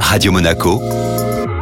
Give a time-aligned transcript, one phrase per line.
[0.00, 0.80] Radio Monaco,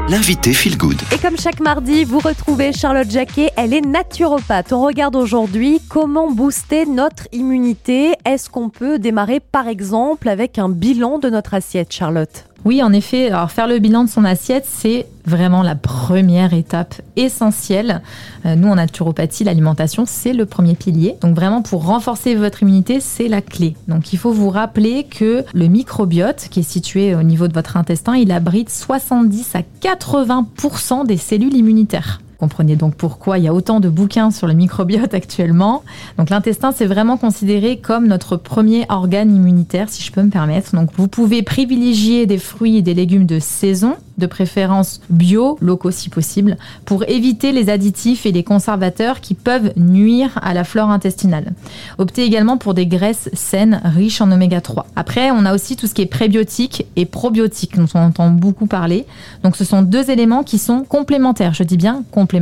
[0.08, 1.00] l'invité Feel Good.
[1.12, 4.72] Et comme chaque mardi, vous retrouvez Charlotte Jacquet, elle est naturopathe.
[4.72, 8.14] On regarde aujourd'hui comment booster notre immunité.
[8.24, 12.46] Est-ce qu'on peut démarrer par exemple avec un bilan de notre assiette, Charlotte?
[12.64, 16.94] Oui, en effet, alors faire le bilan de son assiette, c'est vraiment la première étape
[17.16, 18.00] essentielle.
[18.46, 21.16] Euh, nous, en naturopathie, l'alimentation, c'est le premier pilier.
[21.20, 23.76] Donc vraiment, pour renforcer votre immunité, c'est la clé.
[23.86, 27.76] Donc il faut vous rappeler que le microbiote, qui est situé au niveau de votre
[27.76, 32.20] intestin, il abrite 70 à 80% des cellules immunitaires.
[32.44, 35.82] Comprenez donc pourquoi il y a autant de bouquins sur le microbiote actuellement.
[36.18, 40.76] Donc l'intestin, c'est vraiment considéré comme notre premier organe immunitaire, si je peux me permettre.
[40.76, 45.90] Donc vous pouvez privilégier des fruits et des légumes de saison de préférence bio, locaux
[45.90, 50.90] si possible, pour éviter les additifs et les conservateurs qui peuvent nuire à la flore
[50.90, 51.52] intestinale.
[51.98, 54.86] Optez également pour des graisses saines riches en oméga 3.
[54.94, 58.66] Après, on a aussi tout ce qui est prébiotique et probiotique dont on entend beaucoup
[58.66, 59.06] parler.
[59.42, 61.54] Donc ce sont deux éléments qui sont complémentaires.
[61.54, 62.33] Je dis bien complémentaires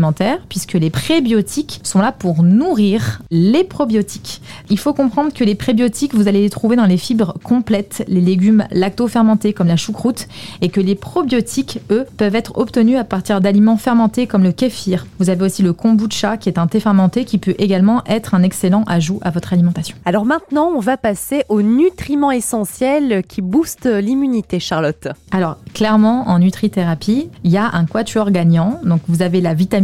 [0.49, 4.41] puisque les prébiotiques sont là pour nourrir les probiotiques.
[4.71, 8.21] Il faut comprendre que les prébiotiques, vous allez les trouver dans les fibres complètes, les
[8.21, 10.29] légumes lacto-fermentés comme la choucroute
[10.61, 15.07] et que les probiotiques eux, peuvent être obtenus à partir d'aliments fermentés comme le kéfir.
[15.19, 18.43] Vous avez aussi le kombucha qui est un thé fermenté qui peut également être un
[18.43, 19.97] excellent ajout à votre alimentation.
[20.05, 25.09] Alors maintenant, on va passer aux nutriments essentiels qui boostent l'immunité, Charlotte.
[25.31, 28.81] Alors clairement, en nutrithérapie, il y a un quatuor gagnant.
[28.85, 29.82] Donc vous avez la vitamine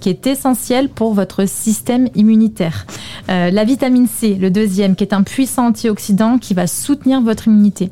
[0.00, 2.86] Qui est essentielle pour votre système immunitaire.
[3.28, 7.48] Euh, la vitamine C, le deuxième, qui est un puissant antioxydant qui va soutenir votre
[7.48, 7.90] immunité.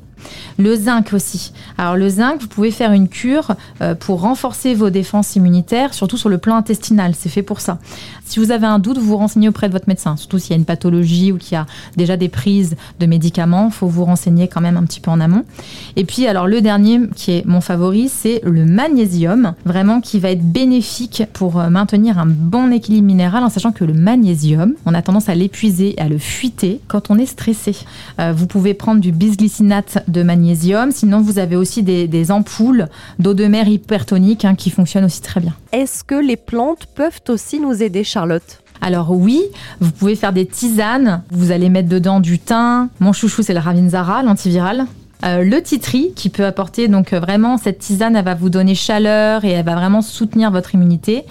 [0.58, 1.52] Le zinc aussi.
[1.78, 6.16] Alors le zinc, vous pouvez faire une cure euh, pour renforcer vos défenses immunitaires, surtout
[6.16, 7.14] sur le plan intestinal.
[7.16, 7.78] C'est fait pour ça.
[8.24, 10.16] Si vous avez un doute, vous vous renseignez auprès de votre médecin.
[10.16, 13.66] Surtout s'il y a une pathologie ou qu'il y a déjà des prises de médicaments,
[13.66, 15.44] il faut vous renseigner quand même un petit peu en amont.
[15.96, 20.30] Et puis alors le dernier qui est mon favori, c'est le magnésium, vraiment qui va
[20.30, 24.94] être bénéfique pour euh, maintenir un bon équilibre minéral en sachant que le magnésium, on
[24.94, 27.76] a tendance à l'épuiser, à le fuiter quand on est stressé.
[28.18, 30.92] Euh, vous pouvez prendre du bisglycinate de magnésium.
[30.92, 35.40] Sinon, vous avez aussi des, ampoules d'eau de mer hypertonique hein, qui fonctionnent aussi très
[35.40, 35.54] bien.
[35.72, 38.62] Est-ce que les plantes peuvent aussi nous aider, Charlotte?
[38.80, 39.40] Alors oui,
[39.80, 41.22] vous pouvez faire des tisanes.
[41.30, 42.88] Vous allez mettre dedans du thym.
[43.00, 44.86] Mon chouchou, c'est le Ravinzara, l'antiviral.
[45.24, 48.74] Euh, le titri qui peut apporter donc euh, vraiment cette tisane, elle va vous donner
[48.74, 51.24] chaleur et elle va vraiment soutenir votre immunité.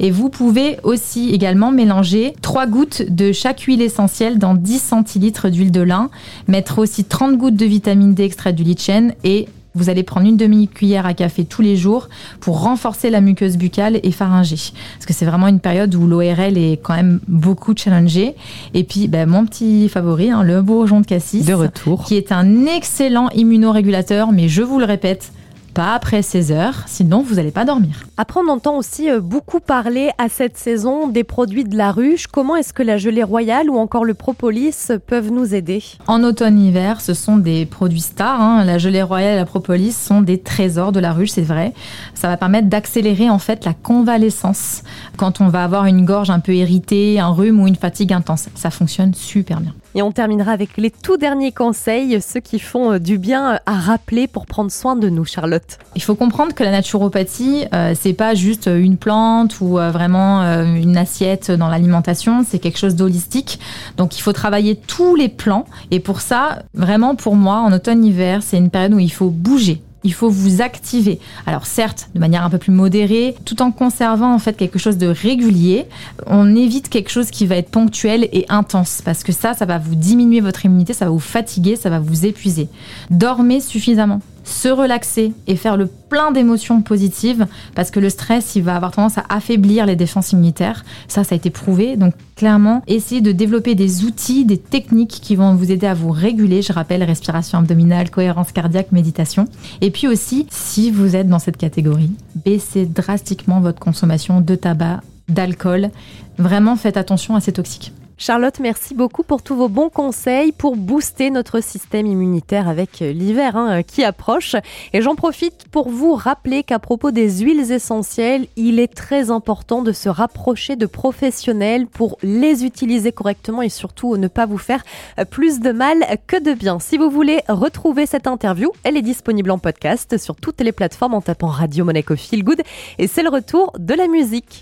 [0.00, 5.48] Et vous pouvez aussi également mélanger 3 gouttes de chaque huile essentielle dans 10 centilitres
[5.48, 6.10] d'huile de lin,
[6.48, 10.36] mettre aussi 30 gouttes de vitamine D extrait du lichen et vous allez prendre une
[10.36, 12.08] demi-cuillère à café tous les jours
[12.40, 14.72] pour renforcer la muqueuse buccale et pharyngée.
[14.94, 18.34] Parce que c'est vraiment une période où l'ORL est quand même beaucoup challengée.
[18.74, 21.44] Et puis, ben, mon petit favori, hein, le bourgeon de cassis.
[21.44, 22.04] De retour.
[22.04, 25.32] Qui est un excellent immunorégulateur, mais je vous le répète,
[25.76, 28.06] pas après 16 heures, sinon vous n'allez pas dormir.
[28.16, 32.28] Après, on entend aussi euh, beaucoup parler à cette saison des produits de la ruche.
[32.28, 35.84] Comment est-ce que la gelée royale ou encore le propolis peuvent nous aider?
[36.06, 38.40] En automne-hiver, ce sont des produits stars.
[38.40, 38.64] Hein.
[38.64, 41.74] La gelée royale et la propolis sont des trésors de la ruche, c'est vrai.
[42.14, 44.82] Ça va permettre d'accélérer en fait la convalescence
[45.18, 48.48] quand on va avoir une gorge un peu irritée, un rhume ou une fatigue intense.
[48.54, 49.74] Ça fonctionne super bien.
[49.96, 53.72] Et on terminera avec les tout derniers conseils, ceux qui font euh, du bien à
[53.72, 55.78] rappeler pour prendre soin de nous, Charlotte.
[55.94, 60.42] Il faut comprendre que la naturopathie, euh, c'est pas juste une plante ou euh, vraiment
[60.42, 63.58] une assiette dans l'alimentation, c'est quelque chose d'holistique.
[63.96, 65.64] Donc il faut travailler tous les plans.
[65.90, 69.80] Et pour ça, vraiment pour moi, en automne-hiver, c'est une période où il faut bouger
[70.06, 71.18] il faut vous activer.
[71.46, 74.96] Alors certes, de manière un peu plus modérée, tout en conservant en fait quelque chose
[74.98, 75.86] de régulier.
[76.26, 79.78] On évite quelque chose qui va être ponctuel et intense parce que ça, ça va
[79.78, 82.68] vous diminuer votre immunité, ça va vous fatiguer, ça va vous épuiser.
[83.10, 88.62] Dormez suffisamment se relaxer et faire le plein d'émotions positives parce que le stress, il
[88.62, 90.84] va avoir tendance à affaiblir les défenses immunitaires.
[91.08, 91.96] Ça, ça a été prouvé.
[91.96, 96.10] Donc, clairement, essayez de développer des outils, des techniques qui vont vous aider à vous
[96.10, 96.62] réguler.
[96.62, 99.46] Je rappelle, respiration abdominale, cohérence cardiaque, méditation.
[99.80, 102.12] Et puis aussi, si vous êtes dans cette catégorie,
[102.44, 105.90] baissez drastiquement votre consommation de tabac, d'alcool.
[106.38, 107.92] Vraiment, faites attention à ces toxiques.
[108.18, 113.12] Charlotte, merci beaucoup pour tous vos bons conseils pour booster notre système immunitaire avec euh,
[113.12, 114.56] l'hiver hein, qui approche.
[114.94, 119.82] Et j'en profite pour vous rappeler qu'à propos des huiles essentielles, il est très important
[119.82, 124.82] de se rapprocher de professionnels pour les utiliser correctement et surtout ne pas vous faire
[125.18, 126.78] euh, plus de mal que de bien.
[126.78, 131.12] Si vous voulez retrouver cette interview, elle est disponible en podcast sur toutes les plateformes
[131.12, 132.62] en tapant Radio Monaco Feel Good
[132.96, 134.54] et c'est le retour de la musique.